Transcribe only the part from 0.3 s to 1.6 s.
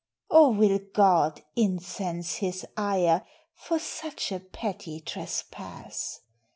or will God